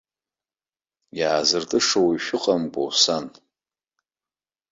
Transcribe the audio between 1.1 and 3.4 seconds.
Иаазыртыша уаҩ шәыҟамкәоу, сан?!